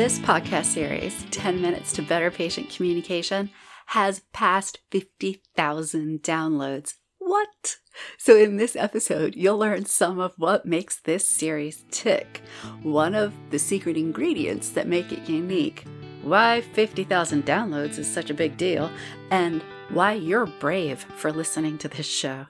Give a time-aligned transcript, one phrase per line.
[0.00, 3.50] This podcast series, 10 Minutes to Better Patient Communication,
[3.86, 6.94] has passed 50,000 downloads.
[7.18, 7.76] What?
[8.16, 12.40] So, in this episode, you'll learn some of what makes this series tick,
[12.82, 15.84] one of the secret ingredients that make it unique,
[16.22, 18.90] why 50,000 downloads is such a big deal,
[19.30, 22.46] and why you're brave for listening to this show.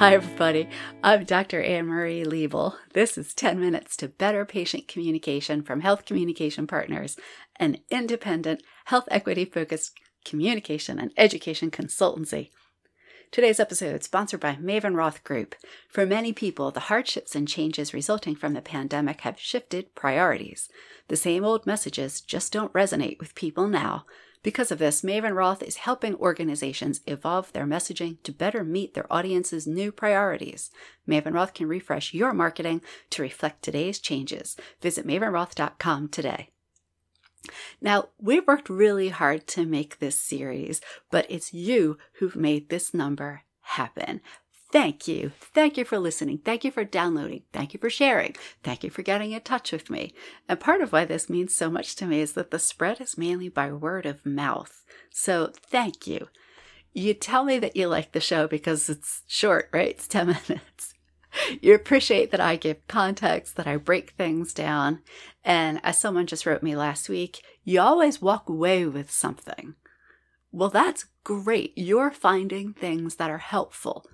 [0.00, 0.66] Hi, everybody.
[1.04, 1.62] I'm Dr.
[1.62, 2.74] Anne Marie Liebel.
[2.94, 7.18] This is 10 Minutes to Better Patient Communication from Health Communication Partners,
[7.56, 9.92] an independent, health equity focused
[10.24, 12.48] communication and education consultancy.
[13.32, 15.54] Today's episode is sponsored by Maven Roth Group.
[15.88, 20.68] For many people, the hardships and changes resulting from the pandemic have shifted priorities.
[21.06, 24.04] The same old messages just don't resonate with people now.
[24.42, 29.06] Because of this, Maven Roth is helping organizations evolve their messaging to better meet their
[29.12, 30.72] audience's new priorities.
[31.06, 34.56] Maven Roth can refresh your marketing to reflect today's changes.
[34.82, 36.48] Visit mavenroth.com today.
[37.80, 42.92] Now, we've worked really hard to make this series, but it's you who've made this
[42.92, 44.20] number happen.
[44.72, 45.32] Thank you.
[45.52, 46.38] Thank you for listening.
[46.38, 47.42] Thank you for downloading.
[47.52, 48.36] Thank you for sharing.
[48.62, 50.14] Thank you for getting in touch with me.
[50.48, 53.18] And part of why this means so much to me is that the spread is
[53.18, 54.84] mainly by word of mouth.
[55.10, 56.28] So thank you.
[56.92, 59.88] You tell me that you like the show because it's short, right?
[59.88, 60.94] It's 10 minutes.
[61.60, 65.00] You appreciate that I give context, that I break things down.
[65.44, 69.74] And as someone just wrote me last week, you always walk away with something.
[70.52, 71.72] Well, that's great.
[71.76, 74.06] You're finding things that are helpful.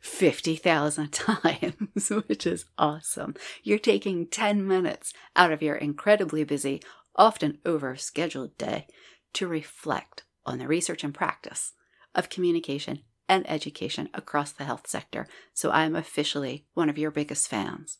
[0.00, 3.34] 50,000 times, which is awesome.
[3.62, 6.80] You're taking 10 minutes out of your incredibly busy,
[7.16, 8.86] often over scheduled day
[9.34, 11.72] to reflect on the research and practice
[12.14, 13.00] of communication
[13.32, 15.26] and education across the health sector.
[15.54, 17.96] So I am officially one of your biggest fans.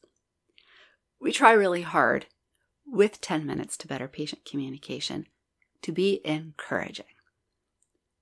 [1.19, 2.27] We try really hard
[2.87, 5.27] with 10 minutes to better patient communication
[5.81, 7.07] to be encouraging.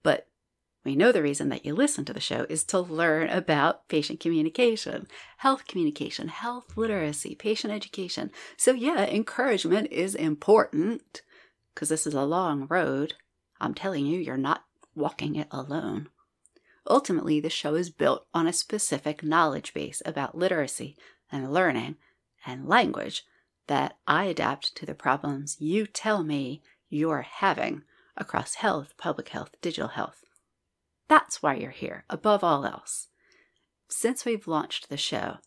[0.04, 0.28] But
[0.84, 4.20] we know the reason that you listen to the show is to learn about patient
[4.20, 5.08] communication,
[5.38, 8.30] health communication, health literacy, patient education.
[8.56, 11.22] So, yeah, encouragement is important
[11.74, 13.14] because this is a long road.
[13.60, 14.62] I'm telling you, you're not
[14.94, 16.08] walking it alone.
[16.88, 20.96] Ultimately, the show is built on a specific knowledge base about literacy
[21.30, 21.96] and learning
[22.46, 23.24] and language
[23.66, 27.82] that I adapt to the problems you tell me you're having
[28.16, 30.24] across health, public health, digital health.
[31.08, 33.08] That's why you're here, above all else.
[33.88, 35.38] Since we've launched the show,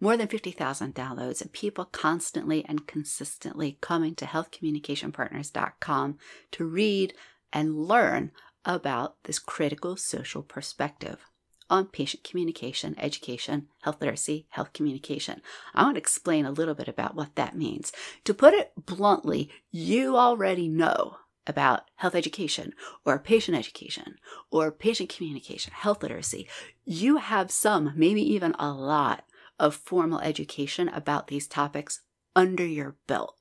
[0.00, 6.18] more than 50,000 downloads and people constantly and consistently coming to healthcommunicationpartners.com
[6.52, 7.14] to read
[7.52, 8.32] and learn
[8.66, 11.24] about this critical social perspective
[11.70, 15.40] on patient communication, education, health literacy, health communication.
[15.74, 17.92] I want to explain a little bit about what that means.
[18.24, 21.16] To put it bluntly, you already know
[21.46, 22.72] about health education
[23.04, 24.16] or patient education
[24.50, 26.48] or patient communication, health literacy,
[26.84, 29.24] you have some, maybe even a lot
[29.58, 32.00] of formal education about these topics
[32.34, 33.36] under your belt.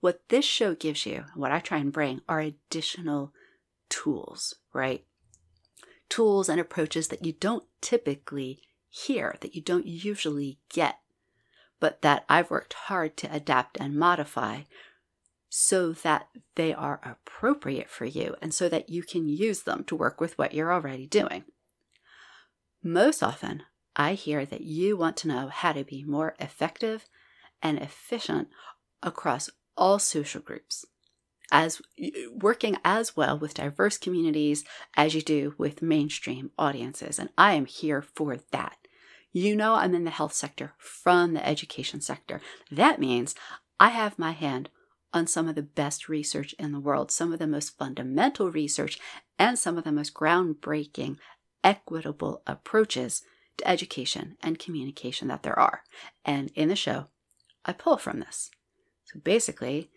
[0.00, 3.32] What this show gives you, what I try and bring, are additional
[3.88, 5.04] tools, right?
[6.08, 10.98] Tools and approaches that you don't typically hear, that you don't usually get,
[11.80, 14.62] but that I've worked hard to adapt and modify
[15.48, 19.96] so that they are appropriate for you and so that you can use them to
[19.96, 21.44] work with what you're already doing.
[22.82, 23.62] Most often,
[23.96, 27.06] I hear that you want to know how to be more effective
[27.62, 28.48] and efficient
[29.02, 30.84] across all social groups,
[31.50, 31.80] as
[32.32, 34.64] working as well with diverse communities
[34.96, 37.18] as you do with mainstream audiences.
[37.18, 38.76] And I am here for that.
[39.32, 42.40] You know, I'm in the health sector from the education sector.
[42.70, 43.34] That means
[43.80, 44.70] I have my hand
[45.12, 48.98] on some of the best research in the world, some of the most fundamental research,
[49.38, 51.16] and some of the most groundbreaking,
[51.62, 53.22] equitable approaches
[53.56, 55.82] to education and communication that there are.
[56.24, 57.06] And in the show,
[57.64, 58.50] I pull from this.
[59.04, 59.90] So basically,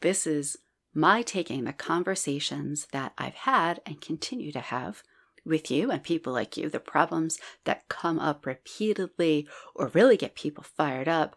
[0.00, 0.58] this is
[0.96, 5.02] my taking the conversations that I've had and continue to have
[5.44, 10.34] with you and people like you, the problems that come up repeatedly or really get
[10.34, 11.36] people fired up.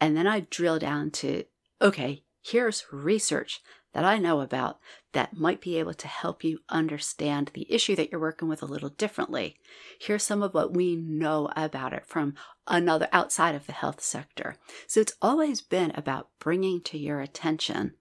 [0.00, 1.44] And then I drill down to,
[1.80, 3.60] okay, here's research
[3.94, 4.78] that I know about
[5.14, 8.66] that might be able to help you understand the issue that you're working with a
[8.66, 9.56] little differently.
[9.98, 12.34] Here's some of what we know about it from
[12.66, 14.56] another outside of the health sector.
[14.86, 17.94] So it's always been about bringing to your attention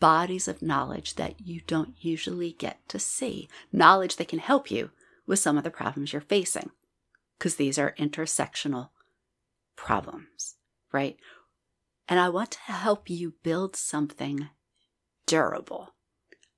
[0.00, 4.90] bodies of knowledge that you don't usually get to see, knowledge that can help you
[5.26, 6.70] with some of the problems you're facing,
[7.38, 8.88] because these are intersectional
[9.76, 10.56] problems,
[10.92, 11.16] right?
[12.08, 14.48] And I want to help you build something
[15.26, 15.94] durable.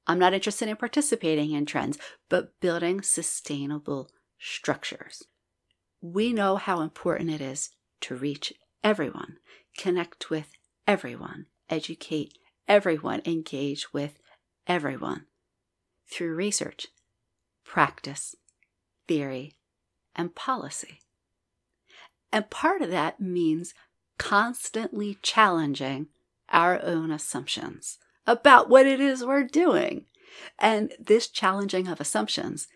[0.06, 1.98] I'm not interested in participating in trends,
[2.28, 5.22] but building sustainable structures.
[6.00, 7.70] We know how important it is
[8.02, 8.52] to reach
[8.82, 9.36] everyone,
[9.76, 10.48] connect with
[10.86, 12.38] everyone, educate
[12.68, 14.18] everyone, engage with
[14.66, 15.26] everyone
[16.10, 16.88] through research,
[17.64, 18.34] practice,
[19.08, 19.54] theory,
[20.14, 21.00] and policy.
[22.32, 23.74] And part of that means
[24.18, 26.08] constantly challenging
[26.50, 30.06] our own assumptions about what it is we're doing.
[30.58, 32.68] And this challenging of assumptions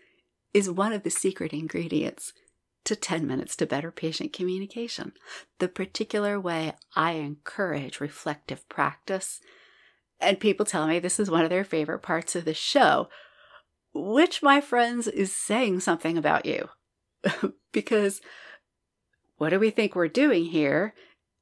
[0.53, 2.33] is one of the secret ingredients
[2.85, 5.13] to 10 minutes to better patient communication.
[5.59, 9.39] The particular way I encourage reflective practice,
[10.19, 13.09] and people tell me this is one of their favorite parts of the show,
[13.93, 16.69] which, my friends, is saying something about you.
[17.71, 18.21] because
[19.37, 20.93] what do we think we're doing here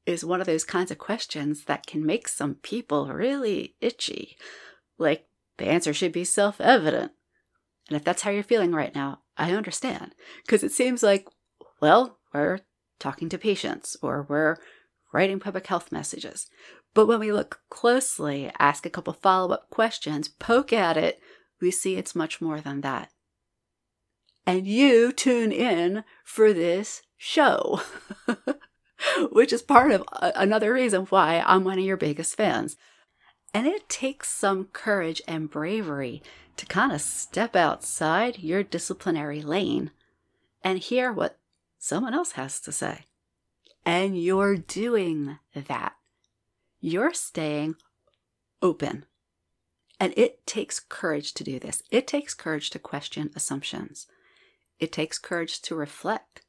[0.06, 4.38] is one of those kinds of questions that can make some people really itchy.
[4.98, 7.12] Like, the answer should be self evident.
[7.89, 10.16] And if that's how you're feeling right now, I understand.
[10.45, 11.28] Because it seems like,
[11.81, 12.60] well, we're
[13.00, 14.57] talking to patients or we're
[15.13, 16.48] writing public health messages.
[16.95, 21.19] But when we look closely, ask a couple follow up questions, poke at it,
[21.62, 23.12] we see it's much more than that.
[24.47, 27.81] And you tune in for this show.
[29.31, 32.77] which is part of uh, another reason why I'm one of your biggest fans.
[33.53, 36.21] And it takes some courage and bravery
[36.57, 39.92] to kind of step outside your disciplinary lane
[40.63, 41.39] and hear what
[41.77, 43.06] someone else has to say.
[43.86, 45.94] And you're doing that.
[46.88, 47.78] You're staying
[48.62, 49.06] open.
[50.00, 51.82] And it takes courage to do this.
[51.90, 54.06] It takes courage to question assumptions.
[54.78, 56.44] It takes courage to reflect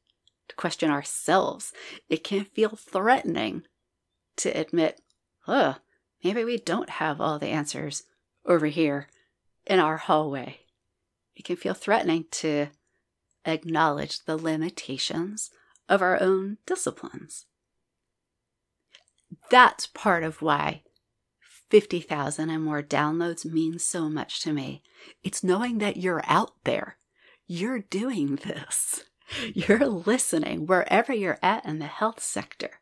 [0.49, 1.73] to question ourselves.
[2.07, 3.63] It can feel threatening
[4.35, 5.01] to admit,
[5.47, 5.77] oh,
[6.23, 8.03] maybe we don't have all the answers
[8.45, 9.07] over here
[9.65, 10.59] in our hallway.
[11.35, 12.67] It can feel threatening to
[13.43, 15.49] acknowledge the limitations
[15.89, 17.47] of our own disciplines.
[19.49, 20.83] That's part of why
[21.69, 24.83] 50,000 and more downloads means so much to me.
[25.23, 26.97] It's knowing that you're out there.
[27.45, 29.03] You're doing this.
[29.53, 32.79] You're listening wherever you're at in the health sector.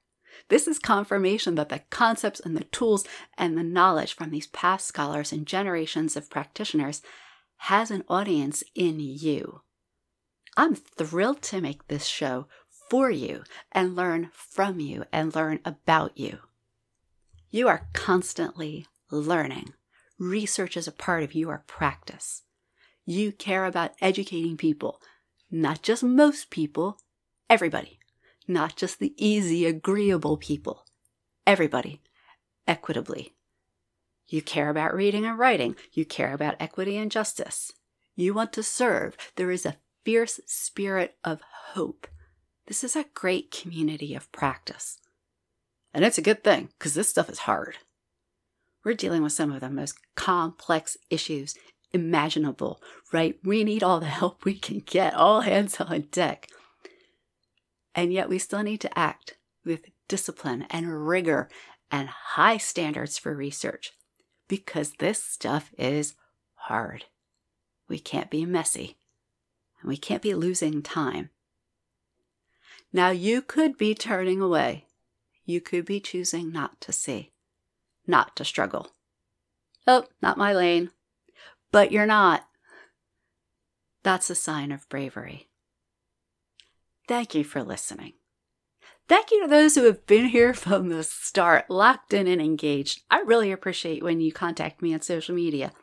[0.49, 3.05] This is confirmation that the concepts and the tools
[3.37, 7.01] and the knowledge from these past scholars and generations of practitioners
[7.57, 9.61] has an audience in you.
[10.57, 12.47] I'm thrilled to make this show
[12.89, 16.39] for you and learn from you and learn about you.
[17.49, 19.73] You are constantly learning.
[20.17, 22.43] Research is a part of your practice.
[23.05, 25.01] You care about educating people,
[25.51, 26.97] not just most people,
[27.49, 27.99] everybody.
[28.47, 30.85] Not just the easy, agreeable people,
[31.47, 32.01] everybody,
[32.67, 33.33] equitably.
[34.27, 35.75] You care about reading and writing.
[35.91, 37.71] You care about equity and justice.
[38.15, 39.17] You want to serve.
[39.35, 41.41] There is a fierce spirit of
[41.73, 42.07] hope.
[42.67, 44.99] This is a great community of practice.
[45.95, 47.77] And it's a good thing because this stuff is hard.
[48.83, 51.55] We're dealing with some of the most complex issues
[51.93, 52.81] imaginable,
[53.13, 53.39] right?
[53.45, 56.49] We need all the help we can get, all hands on deck.
[57.95, 61.47] And yet we still need to act with discipline and rigor
[61.89, 63.93] and high standards for research
[64.49, 66.15] because this stuff is
[66.55, 67.05] hard.
[67.87, 68.97] We can't be messy
[69.79, 71.29] and we can't be losing time.
[72.91, 74.84] Now, you could be turning away.
[75.45, 77.31] You could be choosing not to see,
[78.05, 78.91] not to struggle.
[79.87, 80.89] Oh, not my lane
[81.75, 82.47] but you're not.
[84.03, 85.49] That's a sign of bravery.
[87.05, 88.13] Thank you for listening.
[89.09, 93.01] Thank you to those who have been here from the start, locked in and engaged.
[93.11, 95.73] I really appreciate when you contact me on social media.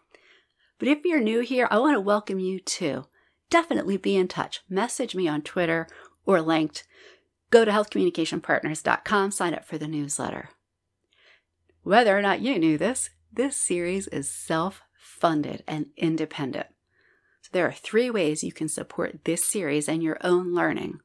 [0.78, 3.04] But if you're new here, I want to welcome you too.
[3.50, 4.62] Definitely be in touch.
[4.70, 5.86] Message me on Twitter
[6.24, 6.84] or LinkedIn.
[7.52, 10.48] Go to healthcommunicationpartners.com, sign up for the newsletter.
[11.82, 14.82] Whether or not you knew this, this series is self
[15.22, 16.66] funded, and independent.
[17.42, 20.98] So there are three ways you can support this series and your own learning.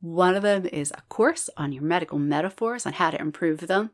[0.00, 3.90] One of them is a course on your medical metaphors on how to improve them.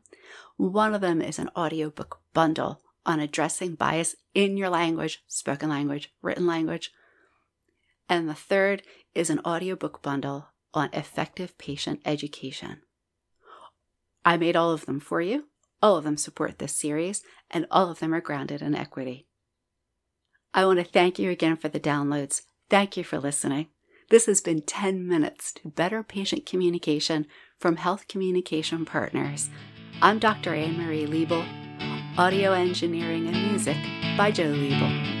[0.57, 6.11] One of them is an audiobook bundle on addressing bias in your language, spoken language,
[6.21, 6.91] written language.
[8.09, 8.83] And the third
[9.15, 12.81] is an audiobook bundle on effective patient education.
[14.23, 15.45] I made all of them for you.
[15.81, 19.27] All of them support this series, and all of them are grounded in equity.
[20.53, 22.41] I want to thank you again for the downloads.
[22.69, 23.67] Thank you for listening.
[24.09, 27.25] This has been 10 minutes to better patient communication
[27.57, 29.49] from Health Communication Partners.
[30.01, 30.53] I'm Dr.
[30.53, 31.47] Anne Marie Liebel,
[32.17, 33.77] audio engineering and music
[34.17, 35.20] by Joe Liebel.